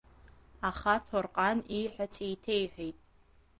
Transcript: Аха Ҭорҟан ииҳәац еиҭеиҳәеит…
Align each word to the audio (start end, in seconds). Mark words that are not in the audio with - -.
Аха 0.69 0.93
Ҭорҟан 1.05 1.57
ииҳәац 1.77 2.13
еиҭеиҳәеит… 2.25 2.97